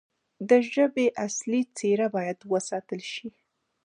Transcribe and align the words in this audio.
د 0.49 0.51
ژبې 0.71 1.07
اصلي 1.25 1.61
څیره 1.77 2.07
باید 2.15 2.39
وساتل 2.51 3.01
شي. 3.13 3.27